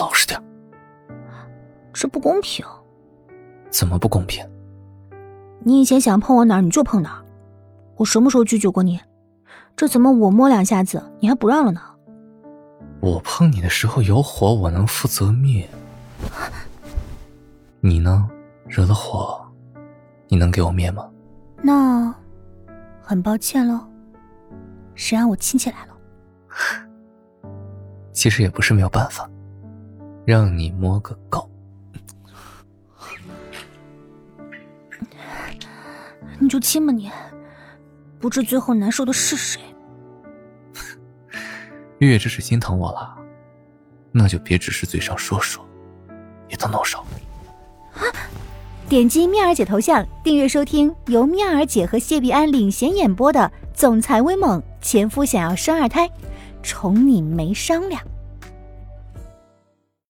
[0.00, 0.40] 老实点。
[1.92, 2.64] 这不公平。
[3.70, 4.44] 怎么不公平？
[5.60, 7.24] 你以前想碰我哪儿你就碰哪儿，
[7.96, 9.00] 我什么时候拒绝过你？
[9.76, 11.80] 这怎么我摸两下子你还不让了呢？
[13.00, 15.68] 我碰你的时候有火，我能负责灭。
[17.80, 18.28] 你呢？
[18.66, 19.44] 惹了火，
[20.28, 21.10] 你能给我灭吗？
[21.60, 22.14] 那
[23.02, 23.80] 很抱歉喽，
[24.94, 25.94] 谁让我亲戚来了？
[28.12, 29.28] 其实也不是没有办法，
[30.24, 31.50] 让你摸个够。
[36.38, 37.10] 你就亲吧你，
[38.18, 39.60] 不知最后难受的是谁。
[41.98, 43.16] 月月这是心疼我了，
[44.10, 45.64] 那就别只是嘴上说说，
[46.48, 47.04] 也动动手。
[48.88, 53.40] 点击妙儿姐头像，订阅收听由妙儿姐和谢必安领衔演播的
[53.72, 56.08] 《总裁威猛前夫想要生二胎》，
[56.62, 58.02] 宠你没商量。